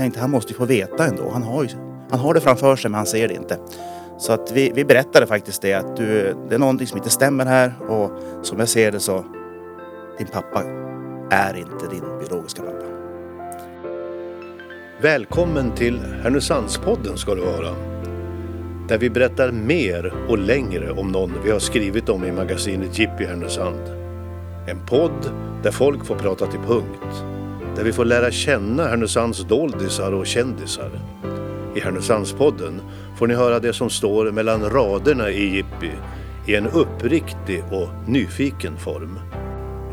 [0.00, 1.30] tänkte han måste ju få veta ändå.
[1.32, 1.68] Han har, ju,
[2.10, 3.58] han har det framför sig men han ser det inte.
[4.18, 7.46] Så att vi, vi berättade faktiskt det att du, det är någonting som inte stämmer
[7.46, 8.10] här och
[8.42, 9.24] som jag ser det så
[10.18, 10.62] din pappa
[11.30, 12.84] är inte din biologiska pappa.
[15.02, 17.74] Välkommen till Härnösandspodden ska du vara.
[18.88, 23.24] Där vi berättar mer och längre om någon vi har skrivit om i magasinet Jippi
[23.24, 23.88] Härnösand.
[24.68, 25.30] En podd
[25.62, 27.39] där folk får prata till punkt.
[27.80, 30.90] Där vi får lära känna Härnösands doldisar och kändisar.
[31.76, 32.80] I Härnösandspodden
[33.18, 35.90] får ni höra det som står mellan raderna i Jippi
[36.46, 39.18] i en uppriktig och nyfiken form.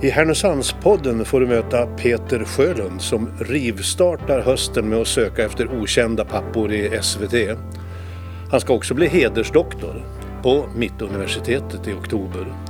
[0.01, 6.25] I Härnösandspodden får du möta Peter Sjölund som rivstartar hösten med att söka efter okända
[6.25, 7.57] pappor i SVT.
[8.51, 10.05] Han ska också bli hedersdoktor
[10.43, 12.66] på Mittuniversitetet i oktober.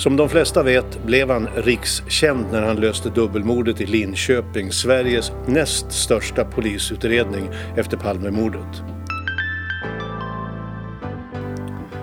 [0.00, 5.92] Som de flesta vet blev han rikskänd när han löste dubbelmordet i Linköping, Sveriges näst
[5.92, 8.82] största polisutredning efter Palmemordet.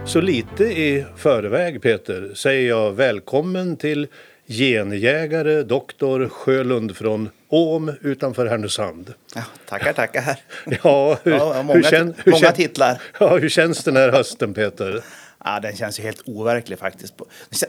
[0.06, 4.08] Så lite i förväg Peter säger jag välkommen till
[4.48, 9.14] genjägare doktor Sjölund från Åm utanför Härnösand.
[9.36, 10.40] Ja, tackar, tackar.
[10.84, 13.02] Ja, hur, Ja, många, hur, kän, hur, många titlar.
[13.20, 15.04] ja, hur känns den här hösten Peter?
[15.46, 17.14] Ja, den känns ju helt overklig faktiskt.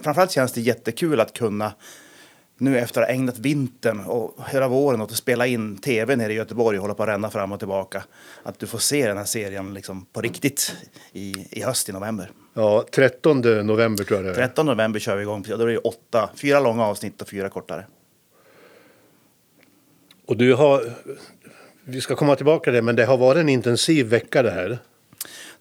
[0.02, 1.72] Framförallt känns det jättekul att kunna
[2.60, 6.32] nu efter att ha ägnat vintern och hela våren åt att spela in tv nere
[6.32, 8.04] i Göteborg och hålla på att ränna fram och tillbaka.
[8.42, 10.76] Att du får se den här serien liksom på riktigt
[11.12, 12.30] i, i höst i november.
[12.54, 14.46] Ja, 13 november tror jag det är.
[14.46, 15.44] 13 november kör vi igång.
[15.48, 17.86] Då är det åtta, fyra långa avsnitt och fyra kortare.
[20.26, 20.92] Och du har,
[21.84, 24.78] vi ska komma tillbaka till det, men det har varit en intensiv vecka det här.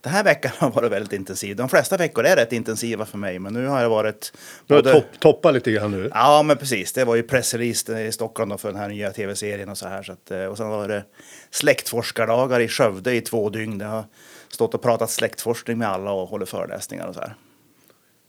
[0.00, 1.56] Den här veckan har varit väldigt intensiv.
[1.56, 4.32] De flesta veckor är rätt intensiva för mig, men nu har det varit...
[4.66, 6.10] Du har både- topp, toppat lite grann nu.
[6.14, 6.92] Ja, men precis.
[6.92, 10.02] Det var ju pressrelease i Stockholm för den här nya tv-serien och så här.
[10.02, 11.04] Så att, eh, och sen var det
[11.50, 13.80] släktforskardagar i Skövde i två dygn.
[13.80, 14.04] Jag har
[14.48, 17.34] stått och pratat släktforskning med alla och håller föreläsningar och så här.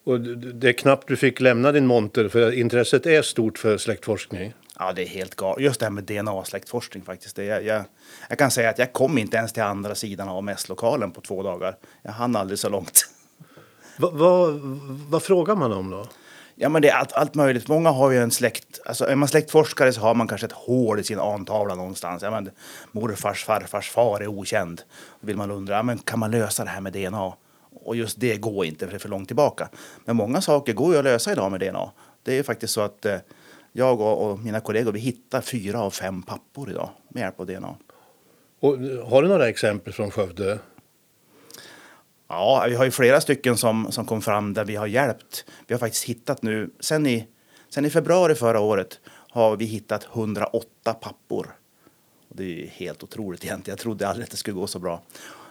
[0.06, 4.54] Och det är knappt du fick lämna din monter för intresset är stort för släktforskning.
[4.80, 5.64] Ja, det är helt galet.
[5.64, 7.36] Just det här med DNA-släktforskning faktiskt.
[7.36, 7.84] Det, jag, jag,
[8.30, 11.44] jag kan säga att jag kom inte ens till andra sidan av mässlokalen på två
[11.44, 11.76] dagar.
[12.02, 13.10] Jag hann aldrig så långt.
[13.98, 14.48] Va, va,
[15.10, 16.08] vad frågar man om då?
[16.56, 17.68] Ja, men det är allt, allt möjligt.
[17.68, 18.80] Många har ju en släkt...
[18.86, 22.24] Alltså, är man släktforskare så har man kanske ett hål i sin antavla någonstans.
[22.24, 22.50] Ja, men,
[22.92, 24.82] morfars farfars far är okänd.
[25.22, 27.34] Då vill man undra, ja, men kan man lösa det här med DNA?
[27.86, 29.70] Och just det går inte, för det är för långt tillbaka.
[30.06, 31.92] Men många saker går ju att lösa idag med DNA.
[32.24, 33.18] Det är ju faktiskt så att eh,
[33.80, 37.46] jag och, och mina kollegor, vi hittar fyra av fem pappor idag med hjälp av
[37.46, 37.76] DNA.
[38.60, 40.60] Och, har du några exempel från Skövde?
[42.28, 45.46] Ja, vi har ju flera stycken som, som kom fram där vi har hjälpt.
[45.68, 47.28] Vi har faktiskt hittat nu, sen i,
[47.70, 51.56] sen i februari förra året har vi hittat 108 pappor.
[52.30, 53.76] Och det är helt otroligt egentligen.
[53.76, 55.02] Jag trodde aldrig att det skulle gå så bra.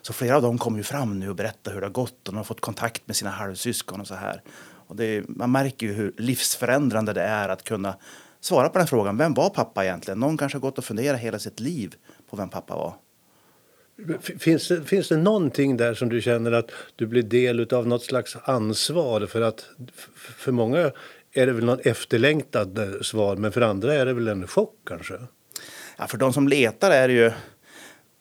[0.02, 2.34] Så flera av dem kommer ju fram nu och berättar hur det har gått och
[2.34, 4.42] de har fått kontakt med sina halvsyskon och så här.
[4.88, 7.94] Och det man märker ju hur livsförändrande det är att kunna
[8.40, 9.16] svara på den frågan.
[9.16, 10.20] Vem var pappa egentligen?
[10.20, 11.94] Någon kanske har gått och funderat hela sitt liv
[12.30, 12.94] på vem pappa var.
[14.38, 18.02] Finns det, finns det någonting där som du känner att du blir del av något
[18.02, 19.26] slags ansvar?
[19.26, 19.70] För att
[20.16, 20.92] för många
[21.32, 24.74] är det väl något efterlängtat eh, svar, men för andra är det väl en chock
[24.86, 25.14] kanske?
[25.96, 27.32] Ja, för de som letar är det ju,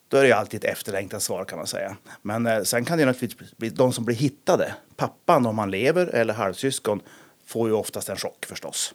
[0.07, 1.97] då är det ju alltid ett efterlängtat svar kan man säga.
[2.21, 4.73] Men eh, sen kan det ju naturligtvis bli de som blir hittade.
[4.95, 7.01] Pappan om han lever eller halvsyskon
[7.45, 8.93] får ju oftast en chock förstås.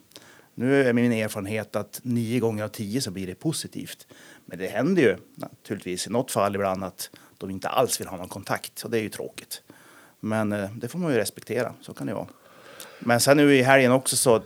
[0.54, 4.06] Nu är min erfarenhet att nio gånger av tio så blir det positivt.
[4.44, 8.16] Men det händer ju naturligtvis i något fall ibland att de inte alls vill ha
[8.16, 9.62] någon kontakt och det är ju tråkigt.
[10.20, 12.28] Men eh, det får man ju respektera, så kan det vara.
[12.98, 14.42] Men sen nu i helgen också så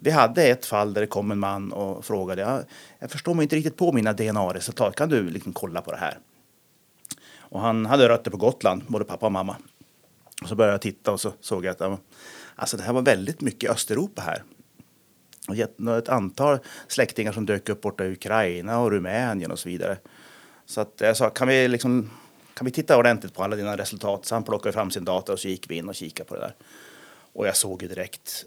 [0.00, 2.42] vi hade ett fall där det kom en man och frågade.
[2.42, 2.64] Jag,
[2.98, 4.96] jag förstår mig inte riktigt på mina DNA-resultat.
[4.96, 6.18] Kan du liksom kolla på det här?
[7.38, 9.56] Och han hade rötter på Gotland, både pappa och mamma.
[10.42, 12.00] Och så började jag titta och så såg jag att
[12.56, 14.42] alltså det här var väldigt mycket Östeuropa här.
[15.48, 16.58] Och ett antal
[16.88, 19.98] släktingar som dök upp borta i Ukraina och Rumänien och så vidare.
[20.66, 22.10] Så att jag sa, kan vi, liksom,
[22.54, 24.26] kan vi titta ordentligt på alla dina resultat?
[24.26, 26.40] Så han plockade fram sin data och så gick vi in och kikade på det
[26.40, 26.54] där.
[27.32, 28.44] Och jag såg ju direkt,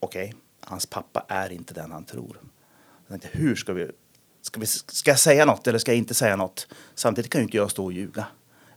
[0.00, 2.36] okej, okay, hans pappa är inte den han tror.
[3.06, 3.90] Jag tänkte, hur ska vi,
[4.42, 6.68] ska vi, ska jag säga något eller ska jag inte säga något?
[6.94, 8.26] Samtidigt kan ju inte jag stå och ljuga.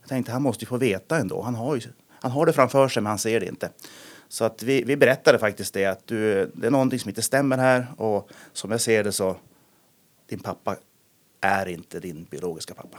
[0.00, 1.42] Jag tänkte, han måste ju få veta ändå.
[1.42, 3.70] Han har, ju, han har det framför sig men han ser det inte.
[4.28, 7.58] Så att vi, vi berättade faktiskt det att du, det är någonting som inte stämmer
[7.58, 9.36] här och som jag ser det så,
[10.28, 10.76] din pappa
[11.40, 12.98] är inte din biologiska pappa.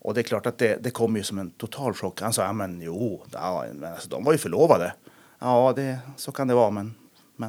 [0.00, 2.20] Och det är klart att det, det kom ju som en total chock.
[2.20, 4.94] Han sa, ja men jo, ja, men alltså, de var ju förlovade.
[5.38, 6.94] Ja, det, så kan det vara, men,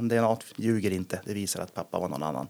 [0.01, 1.19] men DNA ljuger inte.
[1.25, 2.47] Det visar att pappa var någon annan.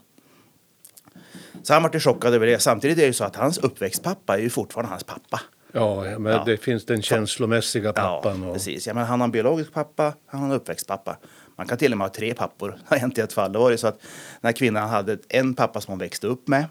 [1.62, 2.58] Så han var chockad över det.
[2.58, 5.40] Samtidigt är det ju så att hans uppväxtpappa är ju fortfarande hans pappa.
[5.72, 6.44] Ja, men Ja.
[6.44, 8.42] det finns den känslomässiga pappan.
[8.42, 8.54] Ja, och...
[8.54, 8.86] precis.
[8.86, 11.16] Ja, men han har en biologisk pappa, han har en uppväxtpappa.
[11.56, 12.68] Man kan till och med ha tre pappor.
[12.70, 13.52] Det har hänt i ett fall.
[13.52, 14.00] Det var det så att
[14.40, 16.64] den här kvinnan hade en pappa som hon växte upp med.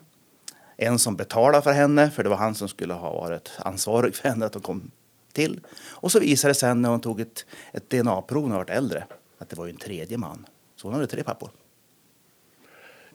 [0.78, 4.30] En som betalade för henne, för det var han som skulle ha varit ansvarig för
[4.30, 4.92] henne att hon kom
[5.34, 5.60] till.
[5.90, 9.04] Och så visade det sen när hon tog ett, ett DNA-prov när hon var äldre
[9.38, 10.46] att det var ju en tredje man.
[10.84, 11.50] Så hon hade tre pappor.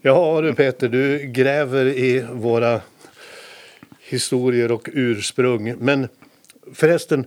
[0.01, 2.81] Ja du Peter, du gräver i våra
[4.01, 5.75] historier och ursprung.
[5.79, 6.09] Men
[6.75, 7.27] förresten,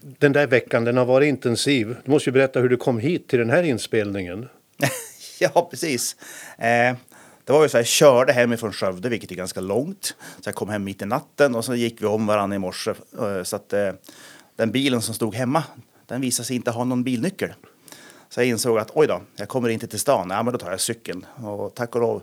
[0.00, 1.96] den där veckan den har varit intensiv.
[2.04, 4.48] Du måste ju berätta hur du kom hit till den här inspelningen.
[5.40, 6.16] ja, precis.
[6.58, 6.96] Eh,
[7.44, 10.16] det var ju så här, jag körde hemifrån Skövde, vilket är ganska långt.
[10.40, 12.90] Så jag kom hem mitt i natten och så gick vi om varandra i morse.
[12.90, 13.92] Eh, så att eh,
[14.56, 15.64] den bilen som stod hemma,
[16.06, 17.52] den visade sig inte ha någon bilnyckel.
[18.28, 20.30] Så jag insåg att oj då, jag kommer inte till stan.
[20.30, 21.26] Ja, men då tar jag cykeln.
[21.44, 22.22] Och tack och lov,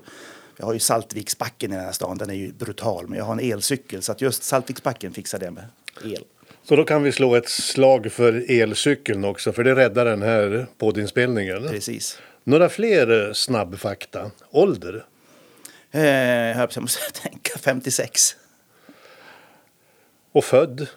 [0.58, 2.18] jag har ju Saltviksbacken i den här stan.
[2.18, 4.02] Den är ju brutal, men jag har en elcykel.
[4.02, 5.66] Så att just Saltviksbacken fixade jag med
[6.04, 6.24] el.
[6.64, 10.68] Så då kan vi slå ett slag för elcykeln också, för det räddar den här
[10.78, 11.68] poddinspelningen.
[11.68, 12.20] Precis.
[12.44, 14.32] Några fler snabbfakta.
[14.52, 15.06] Ålder?
[15.92, 18.36] Eh, jag måste tänka 56.
[20.32, 20.88] Och född?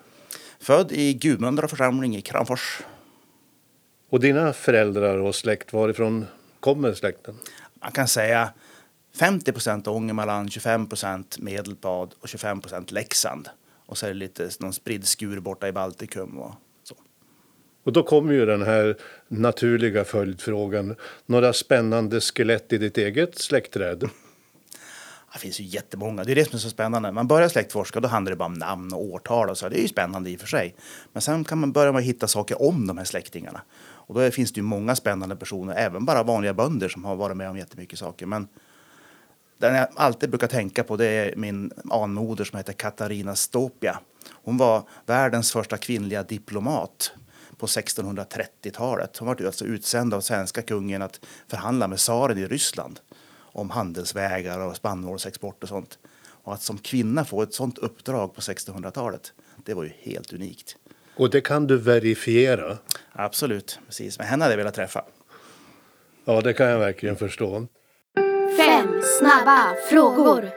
[0.60, 2.80] Född i Gudmundra församling i Kramfors.
[4.10, 6.26] Och dina föräldrar och släkt, varifrån
[6.60, 7.34] kommer släkten?
[7.82, 8.52] man kan säga
[9.18, 13.48] 50 procent Ångermanland, 25 procent Medelpad och 25 procent Leksand.
[13.86, 16.94] Och så är det lite någon spridd skur borta i Baltikum och så.
[17.84, 18.96] Och då kommer ju den här
[19.28, 20.96] naturliga följdfrågan.
[21.26, 24.08] Några spännande skelett i ditt eget släktträd?
[25.32, 26.24] Det finns ju jättemånga.
[26.24, 27.12] Det är det som är så spännande.
[27.12, 29.68] Man börjar släktforska, då handlar det bara om namn och årtal och så.
[29.68, 30.74] Det är ju spännande i och för sig.
[31.12, 33.60] Men sen kan man börja med att hitta saker om de här släktingarna.
[34.08, 37.36] Och då finns det ju många spännande personer, även bara vanliga bönder som har varit
[37.36, 38.26] med om jättemycket saker.
[38.26, 38.48] Men
[39.58, 44.00] den jag alltid brukar tänka på det är min anmoder som heter Katarina Stopia.
[44.30, 47.12] Hon var världens första kvinnliga diplomat
[47.56, 49.16] på 1630-talet.
[49.16, 53.00] Hon var alltså utsänd av svenska kungen att förhandla med tsaren i Ryssland
[53.36, 55.98] om handelsvägar och spannmålsexport och sånt.
[56.20, 60.76] Och att som kvinna få ett sånt uppdrag på 1600-talet, det var ju helt unikt.
[61.18, 62.78] Och det kan du verifiera.
[63.12, 64.18] Absolut, precis.
[64.18, 65.04] Men henne hade jag velat träffa.
[66.24, 67.66] Ja, det kan jag verkligen förstå.
[68.56, 70.50] Fem snabba frågor.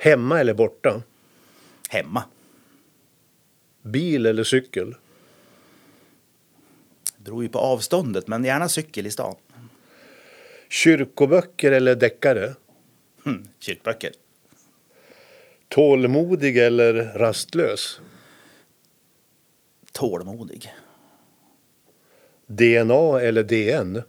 [0.00, 1.02] Hemma eller borta?
[1.88, 2.24] Hemma.
[3.82, 4.94] Bil eller cykel?
[7.16, 9.34] Det beror ju på avståndet, men gärna cykel i stan.
[10.68, 12.54] Kyrkoböcker eller deckare?
[13.24, 14.12] Hm, kyrkböcker.
[15.68, 18.00] Tålmodig eller rastlös?
[19.92, 20.72] Tålmodig.
[22.46, 24.02] DNA eller DN?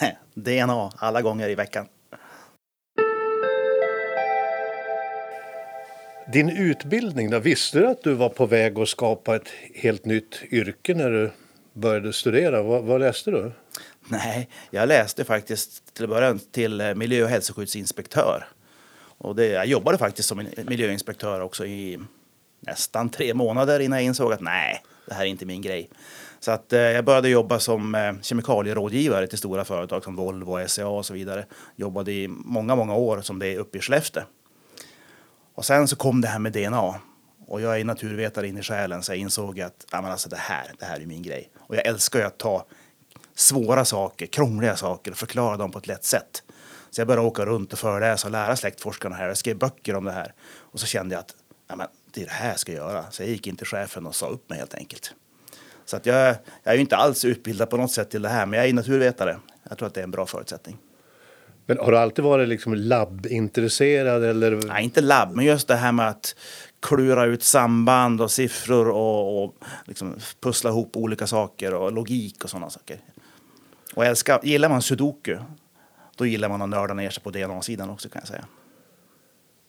[0.34, 1.86] DNA alla gånger i veckan.
[6.32, 10.42] Din utbildning, då, visste du att du var på väg att skapa ett helt nytt
[10.50, 11.30] yrke när du
[11.72, 12.62] började studera?
[12.62, 13.52] Vad, vad läste du?
[14.08, 18.48] Nej, jag läste faktiskt till början till eh, miljö och hälsoskyddsinspektör.
[19.18, 21.98] Och det, jag jobbade faktiskt som miljöinspektör också i
[22.60, 25.90] nästan tre månader innan jag insåg att nej, det här är inte min grej.
[26.40, 30.86] Så att eh, jag började jobba som eh, kemikalierådgivare till stora företag som Volvo, SCA
[30.86, 31.46] och så vidare.
[31.76, 34.22] Jobbade i många, många år som det är uppe i Skellefteå.
[35.54, 36.94] Och sen så kom det här med DNA.
[37.46, 40.36] Och jag är naturvetare in i själen så jag insåg att ja, men alltså det,
[40.36, 41.50] här, det här är min grej.
[41.58, 42.66] Och jag älskar ju att ta
[43.34, 46.42] svåra saker, krångliga saker och förklara dem på ett lätt sätt.
[46.90, 49.28] Så jag började åka runt och föreläsa och lära släktforskarna här.
[49.28, 50.34] Jag skrev böcker om det här.
[50.56, 51.34] Och så kände jag att
[51.68, 53.04] ja, men det är det här jag ska göra.
[53.10, 55.14] Så jag gick in till chefen och sa upp mig helt enkelt.
[55.84, 58.46] Så att jag, jag är ju inte alls utbildad på något sätt till det här,
[58.46, 59.38] men jag är naturvetare.
[59.68, 60.78] Jag tror att det är en bra förutsättning.
[61.66, 64.50] Men har du alltid varit liksom labbintresserad eller?
[64.66, 66.34] Nej, inte labb, men just det här med att
[66.80, 72.50] klura ut samband och siffror och, och liksom pussla ihop olika saker och logik och
[72.50, 73.00] sådana saker.
[73.94, 75.38] Och älskar, gillar man sudoku,
[76.16, 78.44] då gillar man att nörda ner sig på DNA-sidan också kan jag säga.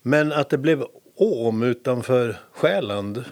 [0.02, 0.86] Men att det blev
[1.24, 3.24] Åm utanför Själand.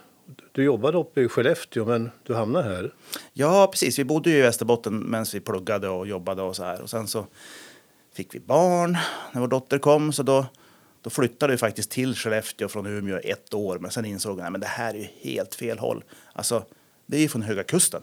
[0.51, 2.93] Du jobbade uppe i Skellefteå men du hamnade här.
[3.33, 3.99] Ja, precis.
[3.99, 6.81] Vi bodde ju i Västerbotten medan vi pluggade och jobbade och så här.
[6.81, 7.27] Och sen så
[8.13, 8.97] fick vi barn
[9.31, 10.45] när vår dotter kom, så då,
[11.01, 13.79] då flyttade vi faktiskt till Skellefteå från Umeå ett år.
[13.79, 16.03] Men sen insåg jag att det här är ju helt fel håll.
[16.33, 16.65] Alltså,
[17.05, 18.01] det är ju från Höga Kusten.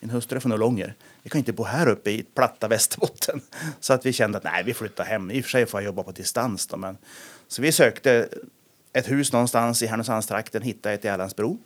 [0.00, 0.94] Min hustru är från Ullånger.
[1.22, 3.40] Vi kan inte bo här uppe i platta Västerbotten.
[3.80, 5.30] Så att vi kände att nej, vi flyttar hem.
[5.30, 6.98] I och för sig får jag jobba på distans då, men
[7.48, 8.28] så vi sökte
[8.92, 11.58] ett hus någonstans i Härnösandstrakten, hittade ett i Älandsbro.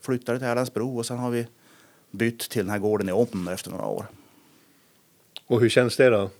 [0.00, 1.46] Flyttade till Älandsbro och sen har vi
[2.10, 4.06] bytt till den här gården i Åmn efter några år.
[5.46, 6.30] Och hur känns det då?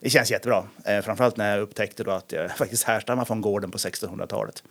[0.00, 0.64] Det känns jättebra.
[0.84, 4.62] Eh, framförallt när jag upptäckte då att jag faktiskt härstammar från gården på 1600-talet.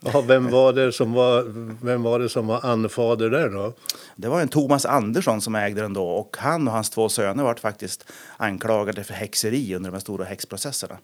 [0.00, 1.42] Ja, vem, var det som var,
[1.84, 3.72] vem var det som var anfader där då?
[4.16, 7.44] Det var en Thomas Andersson som ägde den då och han och hans två söner
[7.44, 8.04] var faktiskt
[8.36, 10.98] anklagade för häxeri under de stora häxprocesserna.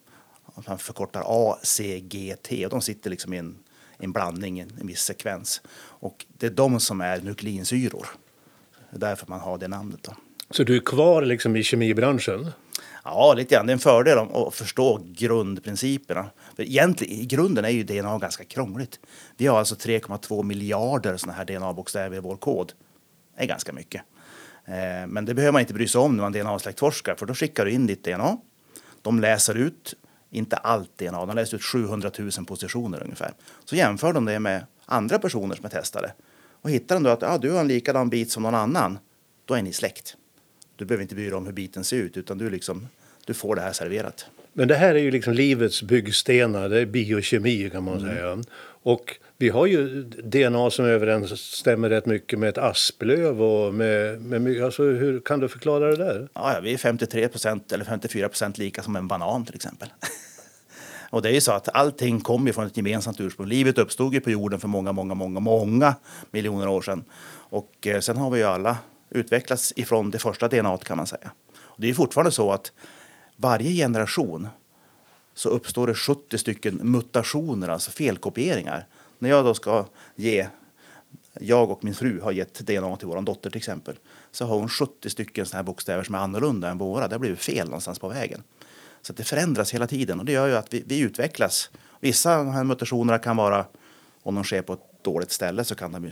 [0.67, 3.57] Man förkortar A, C, G, T och de sitter liksom i en,
[3.97, 5.61] en blandning, en, en viss sekvens.
[5.79, 8.07] Och det är de som är nukleinsyror.
[8.89, 10.03] Det är därför man har det namnet.
[10.03, 10.15] Då.
[10.49, 12.51] Så du är kvar liksom i kemibranschen?
[13.03, 13.65] Ja, lite grann.
[13.65, 16.29] Det är en fördel att förstå grundprinciperna.
[16.55, 18.99] För egentligen, i grunden är ju DNA ganska krångligt.
[19.37, 22.73] Vi har alltså 3,2 miljarder såna här DNA-bokstäver i vår kod.
[23.37, 24.01] Det är ganska mycket.
[24.65, 27.65] Eh, Men det behöver man inte bry sig om när man DNA-släktforskar, för då skickar
[27.65, 28.37] du in ditt DNA.
[29.01, 29.93] De läser ut,
[30.29, 33.33] inte allt DNA, de läser ut 700 000 positioner ungefär.
[33.65, 36.13] Så jämför de det med andra personer som är testade.
[36.61, 38.99] Och hittar de då att ja, du har en likadan bit som någon annan,
[39.45, 40.17] då är ni släkt.
[40.75, 42.87] Du behöver inte bry dig om hur biten ser ut, utan du, liksom,
[43.25, 44.25] du får det här serverat.
[44.53, 48.43] Men det här är ju liksom livets byggstenar, det är biokemi kan man säga.
[48.83, 54.63] Och vi har ju DNA som överensstämmer rätt mycket med ett asplöv och med, med
[54.63, 56.29] alltså hur kan du förklara det där?
[56.33, 59.89] Ja, vi är 53 procent eller 54 procent lika som en banan till exempel.
[61.09, 63.47] Och det är ju så att allting kommer från ett gemensamt ursprung.
[63.47, 65.95] Livet uppstod ju på jorden för många, många, många, många
[66.31, 67.03] miljoner år sedan.
[67.31, 68.77] Och eh, sen har vi ju alla
[69.09, 71.31] utvecklats ifrån det första DNA kan man säga.
[71.57, 72.71] Och det är fortfarande så att
[73.35, 74.47] varje generation
[75.33, 78.85] så uppstår det 70 stycken mutationer, alltså felkopieringar.
[79.19, 79.85] När jag då ska
[80.15, 80.47] ge,
[81.39, 83.95] jag och min fru har gett DNA till vår dotter till exempel,
[84.31, 87.07] så har hon 70 stycken såna här bokstäver som är annorlunda än våra.
[87.07, 88.43] Det har blivit fel någonstans på vägen.
[89.01, 91.69] Så att det förändras hela tiden och det gör ju att vi, vi utvecklas.
[91.99, 93.65] Vissa av de här mutationerna kan vara,
[94.23, 96.11] om de sker på ett dåligt ställe så kan de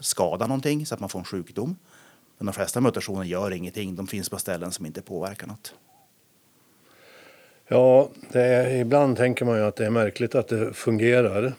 [0.00, 1.76] skada någonting så att man får en sjukdom.
[2.38, 5.74] Men de flesta mutationer gör ingenting, de finns på ställen som inte påverkar något.
[7.68, 11.54] Ja, det är, ibland tänker man ju att det är märkligt att det fungerar.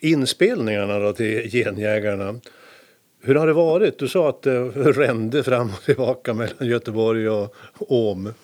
[0.00, 2.40] Inspelningarna då till Genjägarna.
[3.22, 3.98] Hur har det varit?
[3.98, 8.34] Du sa att det rände fram och tillbaka mellan Göteborg och Åm.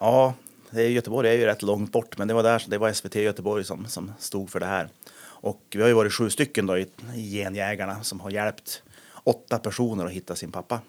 [0.00, 0.34] Ja,
[0.70, 3.86] Göteborg är ju rätt långt bort, men det var där det var SVT Göteborg som,
[3.86, 4.88] som stod för det här.
[5.20, 8.82] Och vi har ju varit sju stycken då i, i Genjägarna som har hjälpt
[9.24, 10.80] åtta personer att hitta sin pappa.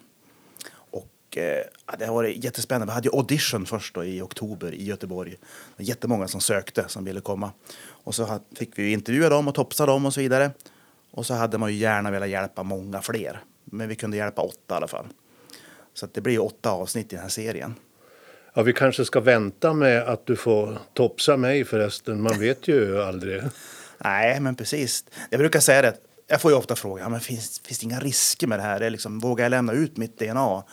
[1.38, 1.44] Eh,
[1.88, 2.92] ja, det har varit jättespännande.
[2.92, 5.32] Vi hade ju audition först då i oktober i Göteborg.
[5.32, 7.52] Det var jättemånga som sökte som ville komma.
[7.88, 10.52] Och så fick vi intervjua dem och topsa dem och så vidare.
[11.12, 13.40] Och så hade man ju gärna velat hjälpa många fler.
[13.66, 15.06] Men vi kunde hjälpa åtta i alla fall.
[15.94, 17.76] Så det blir åtta avsnitt i den här serien.
[18.54, 22.22] Ja, vi kanske ska vänta med att du får topsa mig förresten.
[22.22, 23.44] Man vet ju aldrig.
[23.98, 25.06] Nej, men precis.
[25.30, 25.94] Jag brukar säga det.
[26.28, 28.80] Jag får ju ofta frågan, men finns, finns det inga risker med det här?
[28.80, 30.64] Det är liksom, vågar jag lämna ut mitt DNA?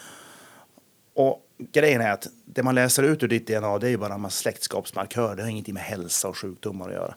[1.17, 4.15] Och grejen är att det man läser ut ur ditt DNA det är ju bara
[4.15, 5.37] en massa släktskapsmarkörer.
[5.37, 7.15] Det har ingenting med hälsa och sjukdomar att göra.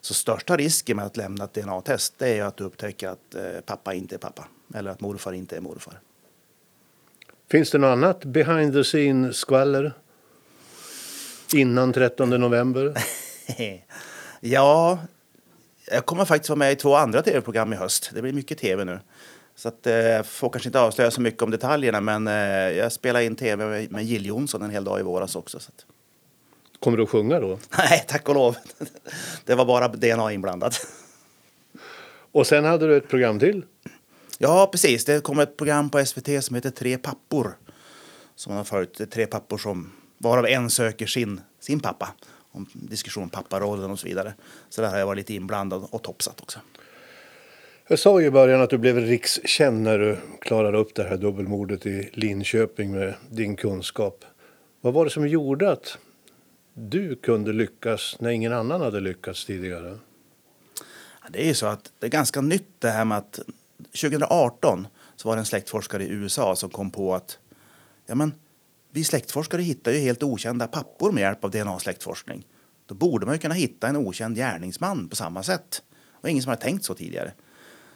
[0.00, 3.34] Så största risken med att lämna ett DNA-test det är ju att du upptäcker att
[3.34, 4.48] eh, pappa inte är pappa.
[4.74, 6.00] Eller att morfar inte är morfar.
[7.50, 9.92] Finns det något annat behind the scene skvaller?
[11.54, 12.94] Innan 13 november?
[14.40, 14.98] ja,
[15.90, 18.10] jag kommer faktiskt vara med i två andra tv-program i höst.
[18.14, 19.00] Det blir mycket tv nu.
[19.58, 22.34] Så att, eh, får kanske inte avslöja så mycket om detaljerna, men eh,
[22.78, 25.60] jag spelade in tv med, med Jill Johnson en hel dag i våras också.
[25.60, 25.86] Så att,
[26.80, 27.58] Kommer du att sjunga då?
[27.78, 28.56] nej, tack och lov.
[29.44, 30.86] Det var bara DNA inblandat.
[32.32, 33.64] Och sen hade du ett program till.
[34.38, 35.04] Ja, precis.
[35.04, 37.56] Det kommer ett program på SVT som heter Tre pappor.
[38.34, 39.10] Som man har följt.
[39.10, 42.14] Tre pappor som, varav en söker sin, sin pappa.
[42.52, 44.34] Om diskussion om papparollen och så vidare.
[44.68, 46.58] Så där har jag varit lite inblandad och topsat också.
[47.90, 51.16] Jag sa ju i början att du blev rikskänd när du klarade upp det här
[51.16, 54.24] dubbelmordet i Linköping med din kunskap.
[54.80, 55.98] Vad var det som gjorde att
[56.74, 59.98] du kunde lyckas när ingen annan hade lyckats tidigare?
[61.28, 63.40] Det är ju så att det är ganska nytt det här med att
[63.78, 67.38] 2018 så var det en släktforskare i USA som kom på att
[68.06, 68.34] ja men,
[68.90, 72.46] vi släktforskare hittar ju helt okända pappor med hjälp av DNA-släktforskning.
[72.86, 75.82] Då borde man ju kunna hitta en okänd gärningsman på samma sätt.
[76.12, 77.32] Och ingen som har tänkt så tidigare.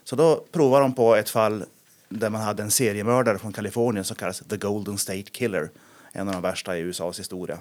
[0.04, 1.64] Så då provade de på ett fall
[2.08, 5.70] där man hade en seriemördare från Kalifornien som kallas The Golden State Killer.
[6.12, 7.58] En av de värsta i USAs historia.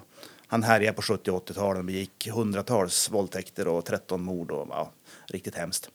[0.47, 4.51] Han härjade på 70 och 80-talen och begick hundratals våldtäkter och 13 mord.
[4.51, 4.91] Och, ja,
[5.25, 5.89] riktigt hemskt.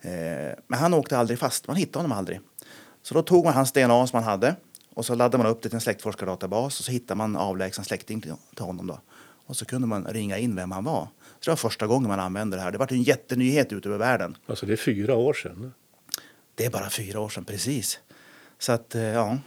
[0.00, 0.10] Eh,
[0.66, 1.66] men han åkte aldrig fast.
[1.66, 2.40] Man hittade honom aldrig.
[3.02, 4.56] Så då tog man hans DNA som man hade
[4.94, 8.20] och så laddade man upp det till en släktforskardatabas och så hittade man avlägsen släkting
[8.20, 8.86] till honom.
[8.86, 9.00] Då.
[9.46, 11.08] Och så kunde man ringa in vem han var.
[11.40, 12.72] Så det var första gången man använde det här.
[12.72, 14.36] Det var en jättenyhet ute över världen.
[14.46, 15.72] Alltså det är fyra år sedan.
[16.54, 17.98] Det är bara fyra år sedan, precis.
[18.58, 19.38] Så att, eh, ja.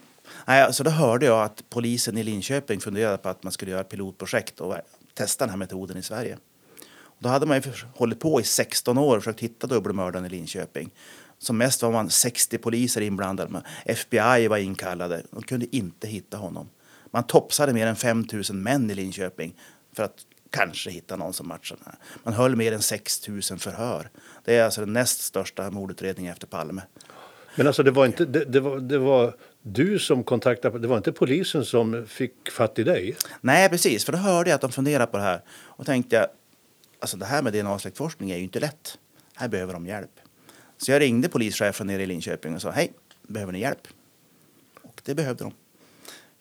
[0.47, 3.81] Nej, så då hörde jag att polisen i Linköping funderade på att man skulle göra
[3.81, 4.75] ett pilotprojekt och
[5.13, 6.37] testa den här metoden i Sverige.
[7.01, 10.29] Och då hade man ju hållit på i 16 år och försökt hitta dubbelmördaren i
[10.29, 10.91] Linköping.
[11.39, 13.51] Som mest var man 60 poliser inblandade.
[13.51, 15.23] men FBI var inkallade.
[15.31, 16.69] De kunde inte hitta honom.
[17.11, 19.55] Man topsade mer än 5 000 män i Linköping
[19.95, 21.81] för att kanske hitta någon som matchade.
[22.23, 24.09] Man höll mer än 6 000 förhör.
[24.43, 26.81] Det är alltså den näst största mordutredningen efter Palme.
[27.55, 30.97] Men alltså det var inte det, det, var, det var du som kontaktade, det var
[30.97, 33.15] inte polisen som fick fatt i dig?
[33.41, 36.27] Nej, precis, för då hörde jag att de funderade på det här och tänkte
[36.99, 38.97] alltså det här med DNA-släktforskning är ju inte lätt.
[39.35, 40.19] Här behöver de hjälp.
[40.77, 42.93] Så jag ringde polischefen nere i Linköping och sa hej,
[43.27, 43.87] behöver ni hjälp?
[44.81, 45.53] Och det behövde de.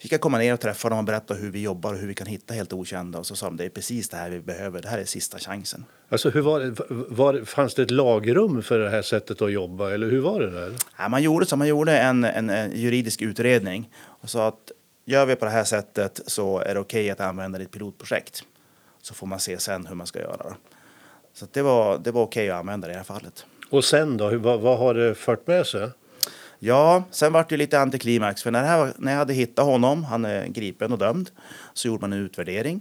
[0.02, 2.14] Fick jag komma ner och träffa dem och berätta hur vi jobbar och hur vi
[2.14, 3.18] kan hitta helt okända.
[3.18, 4.82] Och så sa de det är precis det här vi behöver.
[4.82, 5.85] Det här är sista chansen.
[6.09, 9.90] Alltså hur var det, var, fanns det ett lagrum för det här sättet att jobba
[9.90, 10.73] eller hur var det där?
[10.99, 14.73] Ja, man gjorde så, man gjorde en, en, en juridisk utredning och sa att
[15.04, 17.64] gör vi på det här sättet så är det okej okay att använda det i
[17.64, 18.42] ett pilotprojekt.
[19.02, 20.56] Så får man se sen hur man ska göra.
[21.35, 23.47] Så det var, det var okej okay att använda det i det här fallet.
[23.71, 25.88] Och sen då, vad, vad har det fört med sig?
[26.64, 28.42] Ja, sen var det lite antiklimax.
[28.42, 31.30] För när, här, när jag hade hittat honom, han är gripen och dömd,
[31.72, 32.80] så gjorde man en utvärdering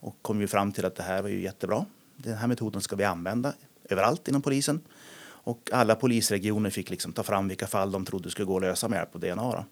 [0.00, 1.84] och kom ju fram till att det här var ju jättebra.
[2.16, 3.52] Den här metoden ska vi använda
[3.88, 4.80] överallt inom polisen.
[5.20, 8.88] Och alla polisregioner fick liksom ta fram vilka fall de trodde skulle gå att lösa
[8.88, 9.52] med hjälp av DNA.
[9.52, 9.64] Då.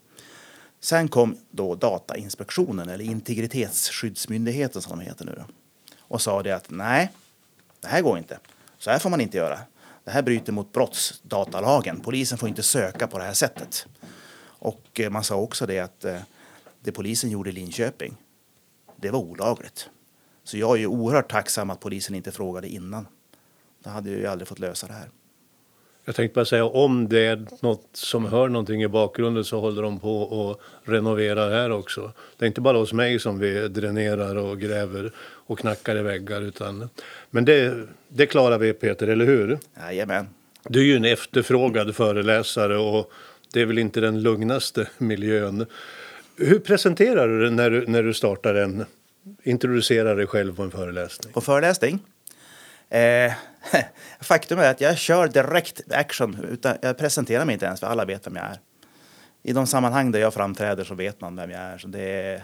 [0.79, 5.45] Sen kom då Datainspektionen, eller Integritetsskyddsmyndigheten som de heter nu, då,
[5.99, 7.11] och sa det att nej,
[7.79, 8.39] det här går inte.
[8.77, 9.59] Så här får man inte göra.
[10.07, 11.99] Det här bryter mot brottsdatalagen.
[11.99, 13.87] Polisen får inte söka på det här sättet.
[14.39, 16.19] Och eh, man sa också det att eh,
[16.79, 18.17] det polisen gjorde i Linköping,
[18.95, 19.89] det var olagligt.
[20.43, 23.07] Så jag är ju oerhört tacksam att polisen inte frågade innan.
[23.83, 25.09] Då hade jag ju aldrig fått lösa det här.
[26.07, 29.81] Jag tänkte bara säga om det är något som hör någonting i bakgrunden så håller
[29.81, 32.11] de på och renoverar här också.
[32.37, 36.41] Det är inte bara hos mig som vi dränerar och gräver och knackar i väggar
[36.41, 36.89] utan
[37.29, 39.57] men det, det klarar vi Peter, eller hur?
[39.79, 40.27] Jajamän.
[40.63, 43.11] Du är ju en efterfrågad föreläsare och
[43.53, 45.65] det är väl inte den lugnaste miljön.
[46.37, 48.85] Hur presenterar du när du, när du startar en,
[49.43, 51.33] introducerar dig själv på en föreläsning?
[51.33, 51.99] På föreläsning?
[52.89, 53.33] Eh,
[54.21, 56.45] faktum är att jag kör direkt action.
[56.49, 58.59] Utan jag presenterar mig inte ens för alla vet vem jag är.
[59.43, 61.77] I de sammanhang där jag framträder så vet man vem jag är.
[61.77, 62.43] Så det är,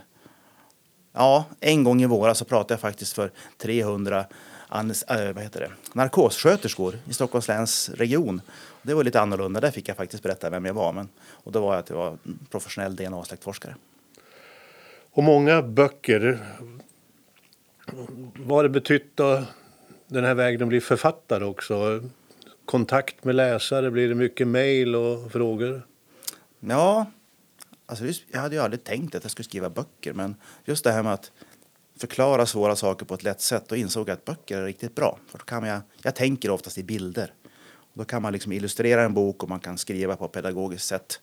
[1.13, 4.25] ja, en gång i våras så pratade jag faktiskt för 300
[4.71, 5.71] äh, eh, vad heter det?
[5.93, 8.41] narkossköterskor i Stockholms läns region.
[8.81, 9.59] Det var lite annorlunda.
[9.59, 10.93] Där fick jag faktiskt berätta vem jag var.
[10.93, 12.17] Men, och då var jag att jag var
[12.51, 13.75] professionell DNA-släktforskare.
[15.11, 16.39] Och många böcker.
[18.35, 19.43] Vad har det betytt då
[20.13, 22.03] den här vägen att bli författare också?
[22.65, 25.87] Kontakt med läsare, blir det mycket mejl och frågor?
[26.59, 27.05] Ja,
[27.85, 31.03] alltså jag hade ju aldrig tänkt att jag skulle skriva böcker, men just det här
[31.03, 31.31] med att
[31.97, 35.19] förklara svåra saker på ett lätt sätt, och insåg att böcker är riktigt bra.
[35.27, 37.33] För då kan jag, jag tänker oftast i bilder.
[37.93, 41.21] Då kan man liksom illustrera en bok och man kan skriva på ett pedagogiskt sätt.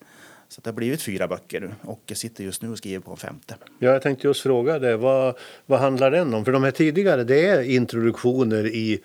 [0.51, 3.11] Så det har blivit fyra böcker nu och jag sitter just nu och skriver på
[3.11, 3.55] en femte.
[3.79, 4.97] Ja, jag tänkte just fråga det.
[4.97, 6.45] Vad, vad handlar den om?
[6.45, 9.01] För de här tidigare, det är introduktioner i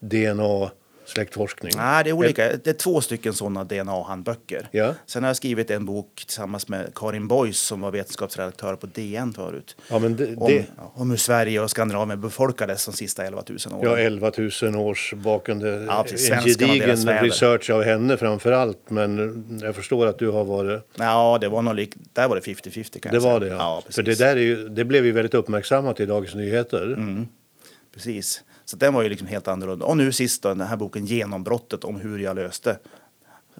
[0.00, 0.70] DNA
[1.06, 1.72] släktforskning?
[1.76, 2.56] Nej, det är olika.
[2.64, 4.68] Det är två stycken sådana DNA-handböcker.
[4.70, 4.94] Ja.
[5.06, 9.32] Sen har jag skrivit en bok tillsammans med Karin Boys som var vetenskapsredaktör på DN
[9.32, 9.76] förut.
[9.90, 10.66] Ja, men det, om, det...
[10.94, 13.90] om hur Sverige och Skandinavien befolkades de sista 11 000 åren.
[13.90, 15.84] Ja, 11 000 års bakande.
[15.88, 18.90] Ja, en gedigen research av henne framför allt.
[18.90, 20.82] Men jag förstår att du har varit...
[20.98, 21.94] Ja, det var nog lik...
[22.12, 23.32] där var det 50-50 kan Det jag säga.
[23.32, 23.56] var det, ja.
[23.56, 26.82] ja För det, där är ju, det blev ju väldigt uppmärksammat i Dagens Nyheter.
[26.82, 27.26] Mm.
[27.94, 28.42] Precis.
[28.66, 29.86] Så den var ju liksom helt annorlunda.
[29.86, 32.78] Och nu sist då, den här boken Genombrottet om hur jag löste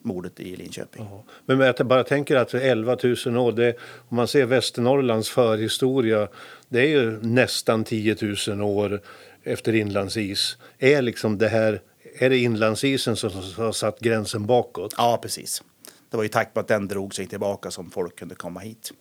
[0.03, 1.07] mordet i Linköping.
[1.11, 1.25] Ja.
[1.47, 3.77] Men jag bara tänker att 11 000 år, det,
[4.09, 6.29] om man ser Västernorrlands förhistoria,
[6.69, 8.17] det är ju nästan 10
[8.49, 9.01] 000 år
[9.43, 10.57] efter inlandsis.
[10.79, 11.81] Är, liksom det här,
[12.19, 14.95] är det inlandsisen som har satt gränsen bakåt?
[14.97, 15.63] Ja, precis.
[16.11, 18.93] Det var ju tack vare att den drog sig tillbaka som folk kunde komma hit.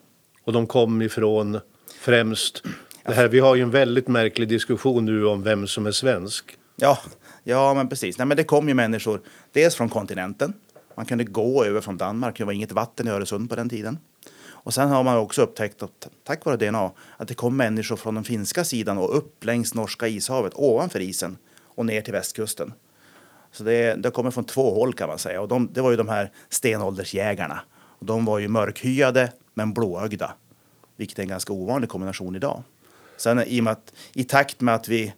[0.44, 1.60] Och de kom ifrån
[2.00, 2.62] främst...
[3.06, 6.58] Det här, vi har ju en väldigt märklig diskussion nu om vem som är svensk.
[6.76, 6.98] Ja,
[7.44, 8.18] ja men precis.
[8.18, 9.20] Nej, men det kom ju människor
[9.52, 10.52] dels från kontinenten.
[10.94, 12.38] Man kunde gå över från Danmark.
[12.38, 13.98] Det var inget vatten i Öresund på den tiden.
[14.48, 18.14] Och sen har man också upptäckt, att, tack vare DNA, att det kom människor från
[18.14, 22.72] den finska sidan och upp längs Norska ishavet, ovanför isen och ner till västkusten.
[23.52, 25.40] Så det, det kommer från två håll kan man säga.
[25.40, 27.60] Och de, det var ju de här stenåldersjägarna.
[27.74, 30.32] Och de var ju mörkhyade men blåögda,
[30.96, 32.62] vilket är en ganska ovanlig kombination idag.
[33.16, 35.12] Sen i, med att, i takt med att vi,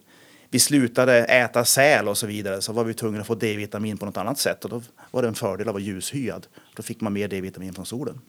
[0.49, 4.05] vi slutade äta säl och så vidare så var vi tvungna att få D-vitamin på
[4.05, 4.63] något annat sätt.
[4.63, 4.81] Och då
[5.11, 6.47] var det en fördel att vara ljushyad.
[6.75, 8.21] Då fick man mer D-vitamin från solen.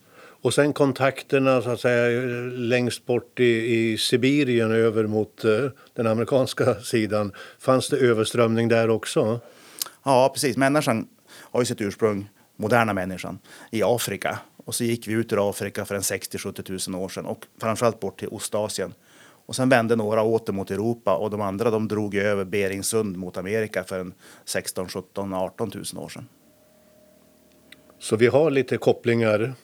[0.43, 2.21] Och sen kontakterna så att säga,
[2.53, 3.45] längst bort i,
[3.77, 7.33] i Sibirien över mot uh, den amerikanska sidan.
[7.59, 9.41] Fanns det överströmning där också?
[10.03, 10.57] Ja, precis.
[10.57, 13.39] Människan har ju sitt ursprung, moderna människan,
[13.71, 14.39] i Afrika.
[14.65, 18.01] Och så gick vi ut ur Afrika för en 60-70 000 år sedan och framförallt
[18.01, 18.95] bort till Ostasien.
[19.51, 23.37] Och sen vände några åter mot Europa och de andra de drog över Beringsund mot
[23.37, 26.29] Amerika för en 16, 17, 18 000 år sedan.
[27.99, 29.55] Så vi har lite kopplingar,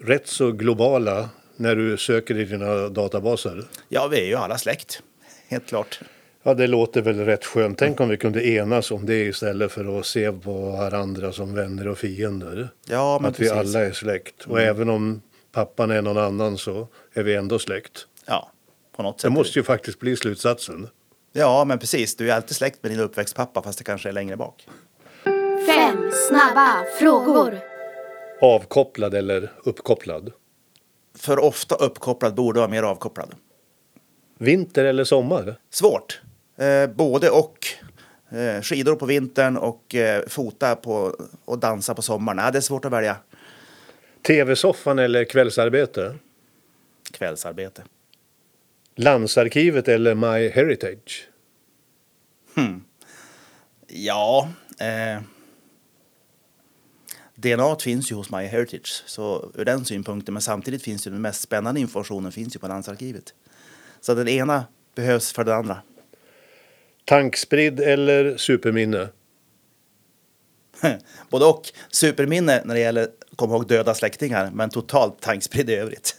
[0.00, 3.64] rätt så globala, när du söker i dina databaser?
[3.88, 5.02] Ja, vi är ju alla släkt,
[5.48, 6.00] helt klart.
[6.42, 7.78] Ja, det låter väl rätt skönt.
[7.78, 11.88] Tänk om vi kunde enas om det istället för att se på varandra som vänner
[11.88, 12.68] och fiender.
[12.88, 14.44] Ja, men att vi alla är släkt.
[14.44, 14.70] Och mm.
[14.70, 15.22] även om
[15.52, 18.06] pappan är någon annan så är vi ändå släkt.
[18.26, 18.50] Ja,
[18.96, 19.30] på något sätt.
[19.30, 20.88] Det måste ju faktiskt bli slutsatsen.
[21.32, 22.16] Ja, men precis.
[22.16, 24.66] Du är alltid släkt med din uppväxtpappa fast det kanske är längre bak.
[25.66, 27.58] Fem snabba frågor.
[28.40, 30.32] Avkopplad eller uppkopplad?
[31.18, 33.34] För ofta uppkopplad borde vara mer avkopplad.
[34.38, 35.56] Vinter eller sommar?
[35.70, 36.20] Svårt.
[36.58, 37.58] Eh, både och.
[38.30, 42.36] Eh, skidor på vintern och eh, fota på, och dansa på sommaren.
[42.36, 43.16] Nej, det är svårt att välja.
[44.26, 46.14] Tv-soffan eller kvällsarbete?
[47.12, 47.82] Kvällsarbete.
[48.96, 51.28] Landsarkivet eller My Heritage?
[52.54, 52.84] Hmm.
[53.88, 54.48] Ja...
[54.78, 55.22] Eh,
[57.36, 60.34] DNA finns ju hos My Heritage, så ur den synpunkten.
[60.34, 63.34] Men samtidigt finns ju den mest spännande informationen finns ju på Landsarkivet.
[64.00, 65.82] Så den ena behövs för den andra.
[67.04, 69.08] Tankspridd eller superminne?
[71.30, 71.72] Både och.
[71.90, 76.16] Superminne när det gäller komma ihåg döda släktingar, men totalt tankspridd i övrigt.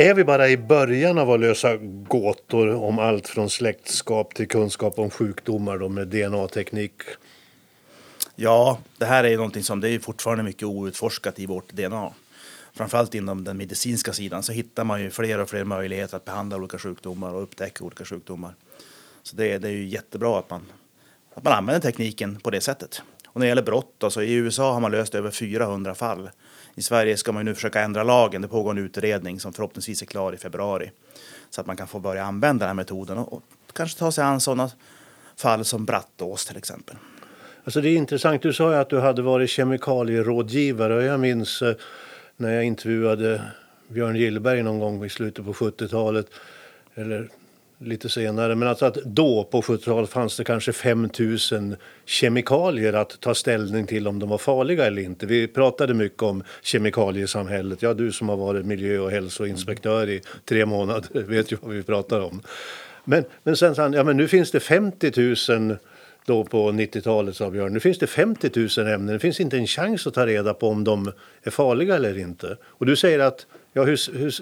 [0.00, 1.76] Är vi bara i början av att lösa
[2.08, 6.92] gåtor om allt från släktskap till kunskap om sjukdomar då med DNA-teknik?
[8.36, 12.12] Ja, det här är ju någonting som det är fortfarande mycket outforskat i vårt DNA
[12.72, 16.56] framförallt inom den medicinska sidan så hittar man ju fler och fler möjligheter att behandla
[16.56, 18.54] olika sjukdomar och upptäcka olika sjukdomar.
[19.22, 20.66] Så det, det är ju jättebra att man,
[21.34, 23.02] att man använder tekniken på det sättet.
[23.26, 26.30] Och när det gäller brott, då, så i USA har man löst över 400 fall.
[26.74, 28.42] I Sverige ska man nu försöka ändra lagen.
[28.42, 30.90] Det pågår en utredning som förhoppningsvis är klar i februari.
[31.50, 34.24] Så att man kan få börja använda den här metoden och, och kanske ta sig
[34.24, 34.70] an sådana
[35.36, 36.96] fall som Brattås till exempel.
[37.64, 38.42] Alltså det är intressant.
[38.42, 41.74] Du sa ju att du hade varit kemikalierådgivare och jag minns eh,
[42.36, 43.42] när jag intervjuade
[43.88, 46.26] Björn Gillberg någon gång i slutet på 70-talet.
[46.94, 47.28] Eller
[47.80, 48.54] lite senare.
[48.54, 54.08] Men alltså att då på 70-talet fanns det kanske 5000 kemikalier att ta ställning till
[54.08, 55.26] om de var farliga eller inte.
[55.26, 57.82] Vi pratade mycket om kemikaliesamhället.
[57.82, 61.82] Ja, du som har varit miljö och hälsoinspektör i tre månader vet ju vad vi
[61.82, 62.42] pratar om.
[63.04, 65.76] Men, men sen sa han, ja men nu finns det 50 000
[66.26, 67.72] då på 90-talet sa Björn.
[67.72, 69.06] Nu finns det 50 000 ämnen.
[69.06, 71.12] Det finns inte en chans att ta reda på om de
[71.42, 72.56] är farliga eller inte.
[72.62, 74.34] Och du säger att ja, hur, hur,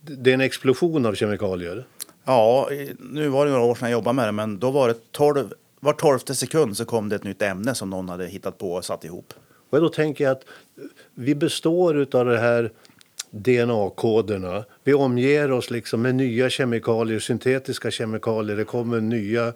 [0.00, 1.84] det är en explosion av kemikalier.
[2.26, 5.12] Ja, nu var det några år sedan jag jobbade med det, men då var det
[5.12, 8.72] 12, var tolfte sekund så kom det ett nytt ämne som någon hade hittat på
[8.72, 9.34] och satt ihop.
[9.70, 10.44] Och då tänker jag att
[11.14, 12.70] vi består av det här
[13.30, 14.64] DNA-koderna.
[14.84, 18.56] Vi omger oss liksom med nya kemikalier, syntetiska kemikalier.
[18.56, 19.52] Det kommer nya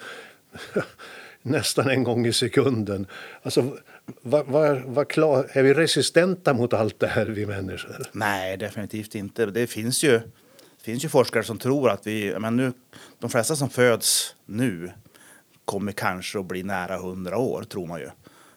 [1.43, 3.07] nästan en gång i sekunden.
[3.43, 3.79] Alltså,
[4.23, 7.97] vad, vad, vad klar, är vi resistenta mot allt det här, vi människor?
[8.13, 9.47] Nej, definitivt inte.
[9.47, 10.21] Det finns ju,
[10.81, 12.35] det finns ju forskare som tror att vi...
[12.39, 12.73] Men nu,
[13.19, 14.93] de flesta som föds nu
[15.65, 18.11] kommer kanske att bli nära 100 år, tror man ju.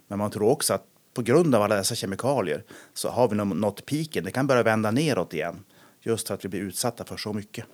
[0.07, 3.85] Men man tror också att på grund av alla dessa kemikalier så har vi nått
[3.85, 4.23] piken.
[4.23, 5.63] Det kan börja vända neråt igen,
[6.01, 7.65] just för att vi blir utsatta för så mycket.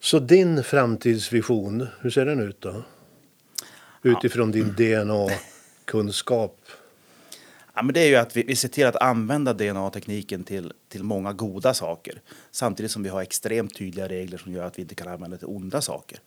[0.00, 2.82] Så din framtidsvision, hur ser den ut då?
[4.04, 6.60] utifrån din DNA-kunskap?
[7.74, 11.02] Ja, men det är ju att vi, vi ser till att använda DNA-tekniken till, till
[11.02, 12.20] många goda saker.
[12.50, 15.38] Samtidigt som vi har extremt tydliga regler som gör att vi inte kan använda det
[15.38, 16.18] till onda saker.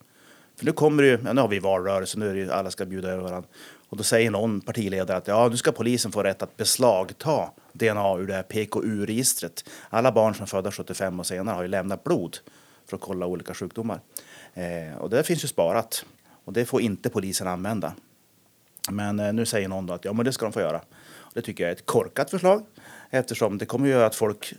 [0.55, 2.71] För nu kommer det ju, ja, nu har vi valrörelse, nu är det ju, alla
[2.71, 3.49] ska bjuda över varandra.
[3.89, 8.17] Och då säger någon partiledare att ja, nu ska polisen få rätt att beslagta DNA
[8.17, 9.69] ur det här PKU-registret.
[9.89, 12.38] Alla barn som är födda 75 och senare har ju lämnat blod
[12.89, 13.99] för att kolla olika sjukdomar.
[14.53, 16.05] Eh, och det finns ju sparat.
[16.45, 17.93] Och det får inte polisen använda.
[18.89, 20.81] Men eh, nu säger någon då att ja, men det ska de få göra.
[21.38, 22.65] Det tycker jag är ett korkat förslag
[23.10, 24.54] eftersom det kommer att göra att folk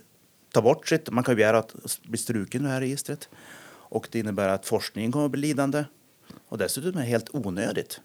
[0.51, 1.09] tar bort sitt.
[1.09, 3.29] Man kan begära att bli struken ur det här registret
[3.69, 5.83] och det innebär att forskningen kommer att bli lidande
[6.47, 8.01] och dessutom är det helt onödigt.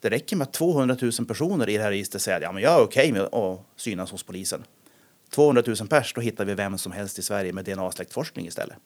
[0.00, 2.62] Det räcker med att 200 000 personer i det här registret säger att ja, men
[2.62, 4.64] jag är okej okay med att synas hos polisen.
[5.30, 8.76] 200 000 pers, då hittar vi vem som helst i Sverige med DNA-släktforskning istället.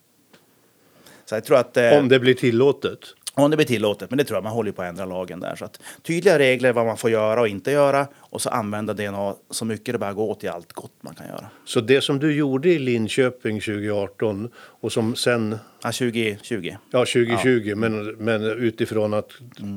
[1.25, 2.99] Så jag tror att, eh, Om det blir tillåtet?
[3.37, 5.57] Om det blir tillåtet, men det tror jag man håller på att ändra lagen där.
[5.57, 9.35] Så att, tydliga regler vad man får göra och inte göra och så använda DNA
[9.51, 11.47] så mycket det bara går till allt gott man kan göra.
[11.65, 16.77] Så det som du gjorde i Linköping 2018 och som sen, Ja, 2020.
[16.91, 19.31] ja 2020, Men, men utifrån att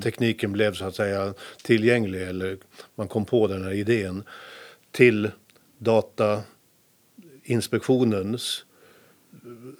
[0.03, 2.57] tekniken blev så att säga tillgänglig eller
[2.95, 4.23] man kom på den här idén
[4.91, 5.31] till
[5.77, 8.63] Datainspektionens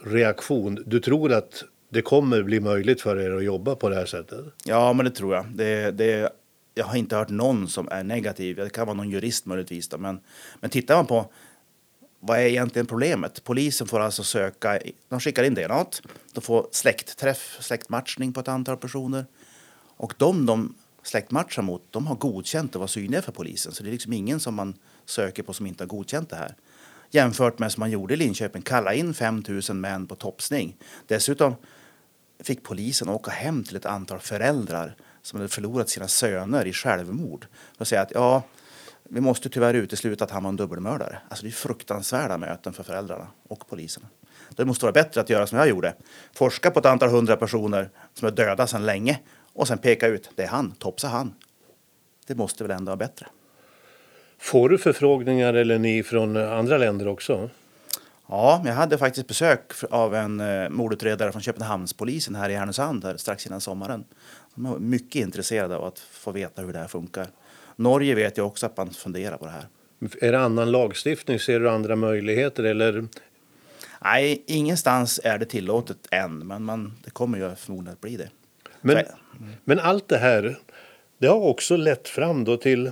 [0.06, 0.84] reaktion.
[0.86, 4.46] Du tror att det kommer bli möjligt för er att jobba på det här sättet?
[4.66, 5.46] Ja, men det tror jag.
[5.56, 6.32] Det, det,
[6.76, 8.56] jag har inte hört någon som är negativ.
[8.56, 9.90] Det kan vara någon jurist möjligtvis.
[9.90, 9.98] Då.
[9.98, 10.20] Men,
[10.60, 11.32] men tittar man på
[12.20, 13.44] vad är egentligen problemet?
[13.44, 15.86] Polisen får alltså söka, de skickar in DNA,
[16.34, 19.26] de får släktträff, släktmatchning på ett antal personer.
[19.98, 23.72] Och de de släktmatchar mot, de har godkänt att vara synliga för polisen.
[23.72, 24.74] Så det är liksom ingen som man
[25.06, 26.56] söker på som inte har godkänt det här.
[27.12, 30.76] Jämfört med som man gjorde i Linköping, kalla in 5 000 män på topsning.
[31.08, 31.56] Dessutom
[32.40, 37.48] fick polisen åka hem till ett antal föräldrar som hade förlorat sina söner i självmord.
[37.78, 38.44] Och säga att ja,
[39.04, 41.18] vi måste tyvärr utesluta att han var en dubbelmördare.
[41.30, 44.06] Alltså det är fruktansvärda möten för föräldrarna och polisen.
[44.50, 45.94] Det måste vara bättre att göra som jag gjorde.
[46.34, 49.20] Forska på ett antal hundra personer som är döda sedan länge
[49.54, 51.34] och sen peka ut, det är han, topsa han.
[52.28, 53.28] Det måste väl ändå vara bättre.
[54.38, 57.50] Får du förfrågningar eller ni från andra länder också?
[58.30, 63.18] Ja, jag hade faktiskt besök av en eh, mordutredare från Köpenhamnspolisen här i Härnösand här,
[63.18, 64.04] strax innan sommaren.
[64.56, 67.28] De är mycket intresserade av att få veta hur det här funkar.
[67.76, 69.68] Norge vet jag också att man funderar på det här.
[70.22, 71.40] Är det annan lagstiftning?
[71.40, 72.64] Ser du andra möjligheter?
[72.64, 73.08] Eller
[74.04, 78.30] Nej, ingenstans är det tillåtet än, men man, det kommer ju förmodligen att bli det.
[78.82, 79.12] Men, Så-
[79.64, 80.60] men allt det här,
[81.18, 82.92] det har också lett fram då till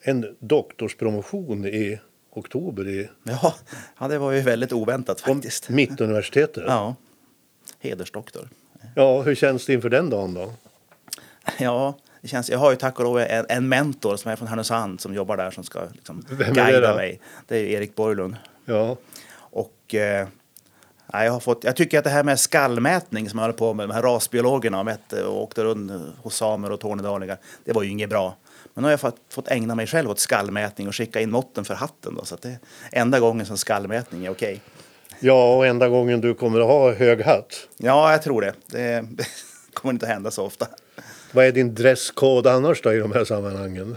[0.00, 3.54] en doktorspromotion i oktober i Ja,
[3.98, 5.68] ja, det var ju väldigt oväntat faktiskt.
[5.68, 6.64] Mittuniversitetet.
[6.66, 6.72] Ja.
[6.72, 6.94] Ja,
[7.80, 8.48] hedersdoktor.
[9.24, 10.52] hur känns det inför den dagen då?
[11.58, 14.48] Ja, det känns, jag har ju tack och lov en, en mentor som är från
[14.48, 16.96] Härnösand som jobbar där som ska liksom, det guida då?
[16.96, 17.20] mig.
[17.46, 18.36] Det är Erik Borglund.
[18.64, 18.96] Ja,
[19.34, 20.28] Och eh,
[21.12, 23.74] ja, jag, har fått, jag tycker att det här med skallmätning som jag höll på
[23.74, 27.82] med, de här rasbiologerna och, mätte, och åkte runt hos samer och tornedalingar, det var
[27.82, 28.36] ju inget bra.
[28.78, 31.64] Men nu har jag fått, fått ägna mig själv åt skallmätning och skicka in måtten
[31.64, 32.14] för hatten.
[32.14, 32.58] Då, så det är
[32.92, 34.60] enda gången som skallmätning är okej.
[35.20, 37.68] ja och enda gången du kommer att ha hög hatt.
[37.76, 38.54] Ja, jag tror det.
[38.66, 39.04] Det
[39.72, 40.66] kommer inte att hända så ofta.
[41.32, 43.96] Vad är din dresscode annars då i de här sammanhangen?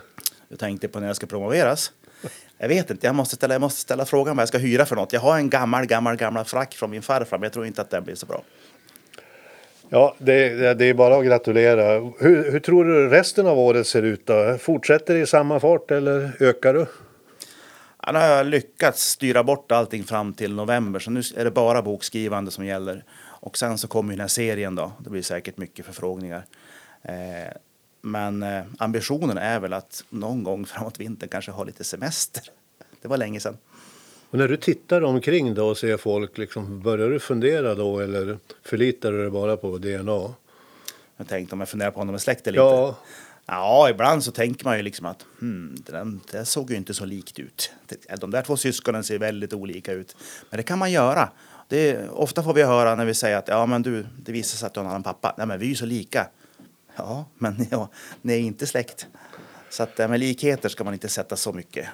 [0.50, 1.92] Jag tänkte på när jag ska promoveras.
[2.58, 4.96] Jag vet inte, jag måste, ställa, jag måste ställa frågan vad jag ska hyra för
[4.96, 5.14] något.
[5.14, 7.90] Jag har en gammal, gammal, gammal frack från min farfar, men jag tror inte att
[7.90, 8.44] den blir så bra.
[9.94, 12.12] Ja, det, det är bara att gratulera.
[12.20, 14.58] Hur, hur tror du resten av året ser ut då?
[14.58, 16.86] Fortsätter det i samma fart eller ökar du?
[18.06, 21.52] Ja, nu har jag lyckats styra bort allting fram till november, så nu är det
[21.52, 23.04] bara bokskrivande som gäller.
[23.22, 24.92] Och sen så kommer ju den här serien då.
[25.00, 26.46] Det blir säkert mycket förfrågningar.
[27.02, 27.54] Eh,
[28.02, 32.44] men eh, ambitionen är väl att någon gång framåt vintern kanske ha lite semester.
[33.02, 33.58] Det var länge sedan.
[34.32, 38.38] Och när du tittar omkring då och ser folk, liksom, börjar du fundera då eller
[38.64, 40.34] förlitar du dig bara på DNA?
[41.18, 42.88] Jag tänkte om jag funderar på om de är släkt eller Ja.
[42.88, 43.00] inte.
[43.46, 47.06] Ja, ibland så tänker man ju liksom att hmm, den, det såg ju inte så
[47.06, 47.72] likt ut.
[48.20, 50.16] De där två syskonen ser väldigt olika ut.
[50.50, 51.30] Men det kan man göra.
[51.68, 54.68] Det ofta får vi höra när vi säger att ja, men du, det visar sig
[54.68, 55.36] att du har en annan pappa.
[55.38, 56.28] Nej, men vi är ju så lika.
[56.96, 57.90] Ja, men ja,
[58.22, 59.08] ni är inte släkt.
[59.70, 61.86] Så att, med likheter ska man inte sätta så mycket.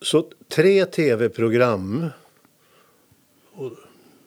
[0.00, 2.06] Så tre tv-program.
[3.52, 3.72] Och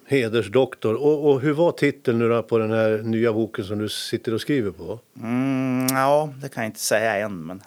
[0.06, 0.96] Hedersdoktor.
[0.96, 4.42] Och, och hur var titeln nu på den här nya boken som du sitter och
[4.42, 5.00] skriver på?
[5.18, 7.62] Mm, ja, det kan jag inte säga än, men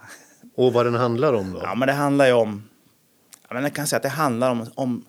[0.54, 1.60] Och vad den handlar om då?
[1.62, 2.62] Ja, men det handlar ju om...
[3.48, 5.04] Ja, men jag kan säga att det handlar om, om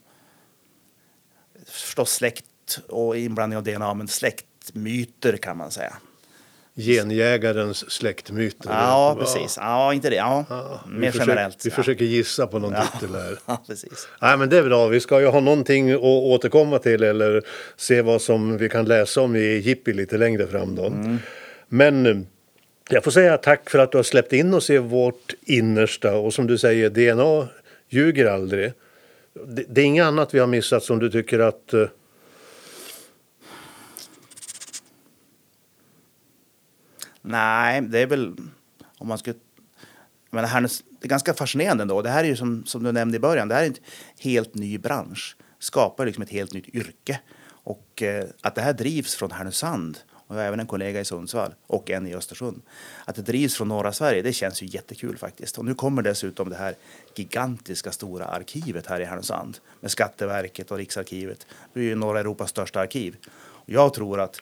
[1.65, 5.93] förstås släkt och inblandning av DNA, men släktmyter kan man säga.
[6.77, 8.69] Genjägarens släktmyter.
[8.69, 9.57] Ja, precis.
[9.61, 10.15] Ja, inte det.
[10.15, 11.65] Ja, Ja, mer försöker, generellt.
[11.65, 11.75] Vi ja.
[11.75, 12.83] försöker gissa på någon Ja.
[12.99, 13.37] titel här.
[13.45, 14.07] Ja, precis.
[14.21, 14.87] Nej, men det är bra.
[14.87, 17.41] Vi ska ju ha någonting att återkomma till eller
[17.75, 20.93] se vad som vi kan läsa om i Jippi lite längre fram då.
[21.67, 22.15] Men eh,
[22.89, 26.33] jag får säga tack för att du har släppt in oss i vårt innersta och
[26.33, 27.47] som du säger, DNA
[27.89, 28.71] ljuger aldrig.
[29.47, 31.73] Det, det är inget annat vi har missat som du tycker att
[37.25, 38.35] Nej, det är väl
[38.97, 39.35] om man skulle...
[40.29, 42.01] Men det, här, det är ganska fascinerande ändå.
[42.01, 43.75] Det här är ju som, som du nämnde i början, det här är en
[44.19, 45.35] helt ny bransch.
[45.59, 47.19] Skapar liksom ett helt nytt yrke.
[47.47, 51.05] Och eh, att det här drivs från Härnösand och jag har även en kollega i
[51.05, 52.61] Sundsvall och en i Östersund.
[53.05, 55.57] Att det drivs från norra Sverige, det känns ju jättekul faktiskt.
[55.57, 56.75] Och nu kommer dessutom det här
[57.15, 61.47] gigantiska stora arkivet här i Härnösand med Skatteverket och Riksarkivet.
[61.73, 63.15] Det är ju norra Europas största arkiv.
[63.33, 64.41] Och jag tror att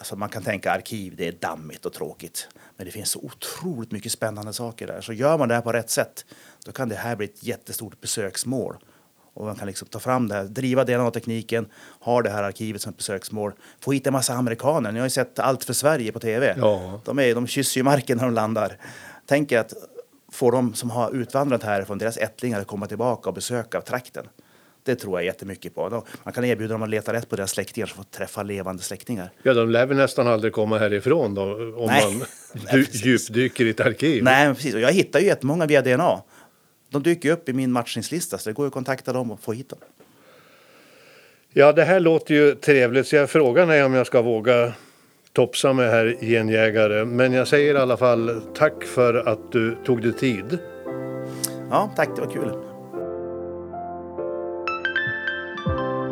[0.00, 2.48] Alltså man kan tänka arkiv, det är dammigt och tråkigt.
[2.76, 5.00] Men det finns så otroligt mycket spännande saker där.
[5.00, 6.24] Så gör man det här på rätt sätt,
[6.64, 8.76] då kan det här bli ett jättestort besöksmål.
[9.34, 11.66] Och man kan liksom ta fram det här, driva DNA-tekniken,
[12.00, 13.52] ha det här arkivet som ett besöksmål.
[13.80, 14.92] Få hit en massa amerikaner.
[14.92, 16.54] Ni har ju sett Allt för Sverige på tv.
[16.58, 17.00] Ja.
[17.04, 18.78] De, är, de kysser ju marken när de landar.
[19.26, 19.74] Tänk att
[20.32, 24.26] få de som har utvandrat härifrån, deras ättlingar, att komma tillbaka och besöka trakten.
[24.90, 26.04] Det tror jag jättemycket på.
[26.24, 29.30] Man kan erbjuda dem att leta rätt på deras släktingar så får träffa levande släktingar.
[29.42, 31.42] Ja, de lär väl nästan aldrig komma härifrån då
[31.76, 32.04] om Nej.
[32.04, 32.24] man
[32.72, 34.24] Nej, djupdyker i ett arkiv.
[34.24, 34.74] Nej, precis.
[34.74, 36.22] Och jag hittar ju jättemånga via DNA.
[36.90, 39.52] De dyker upp i min matchningslista så det går ju att kontakta dem och få
[39.52, 39.78] hit dem.
[41.52, 44.72] Ja, det här låter ju trevligt så jag frågan är om jag ska våga
[45.32, 47.04] topsa med här genjägare.
[47.04, 50.58] Men jag säger i alla fall tack för att du tog dig tid.
[51.70, 52.69] Ja, tack, det var kul.